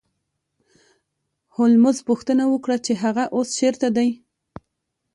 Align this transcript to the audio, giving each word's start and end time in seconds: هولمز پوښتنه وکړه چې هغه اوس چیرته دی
هولمز 1.55 1.97
پوښتنه 2.07 2.43
وکړه 2.47 2.77
چې 2.85 2.93
هغه 3.03 3.23
اوس 3.35 3.49
چیرته 3.57 3.87
دی 3.97 4.09